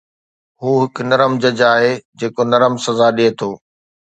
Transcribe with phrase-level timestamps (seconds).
[0.61, 3.49] هو هڪ نرم جج آهي جيڪو نرم سزا ڏئي ٿو